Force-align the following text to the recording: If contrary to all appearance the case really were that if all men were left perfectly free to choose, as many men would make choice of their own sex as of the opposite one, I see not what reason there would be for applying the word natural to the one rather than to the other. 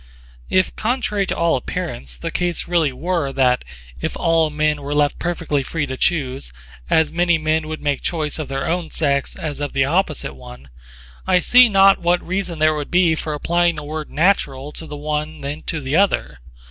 If 0.49 0.75
contrary 0.75 1.27
to 1.27 1.37
all 1.37 1.55
appearance 1.55 2.15
the 2.17 2.31
case 2.31 2.67
really 2.67 2.91
were 2.91 3.31
that 3.33 3.63
if 4.01 4.17
all 4.17 4.49
men 4.49 4.81
were 4.81 4.95
left 4.95 5.19
perfectly 5.19 5.61
free 5.61 5.85
to 5.85 5.95
choose, 5.95 6.51
as 6.89 7.13
many 7.13 7.37
men 7.37 7.67
would 7.67 7.83
make 7.83 8.01
choice 8.01 8.39
of 8.39 8.47
their 8.47 8.67
own 8.67 8.89
sex 8.89 9.35
as 9.35 9.59
of 9.59 9.73
the 9.73 9.85
opposite 9.85 10.33
one, 10.33 10.69
I 11.27 11.37
see 11.39 11.69
not 11.69 12.01
what 12.01 12.25
reason 12.25 12.57
there 12.57 12.73
would 12.73 12.89
be 12.89 13.13
for 13.13 13.35
applying 13.35 13.75
the 13.75 13.83
word 13.83 14.09
natural 14.09 14.71
to 14.71 14.87
the 14.87 14.97
one 14.97 15.35
rather 15.35 15.41
than 15.49 15.61
to 15.67 15.79
the 15.79 15.95
other. 15.95 16.39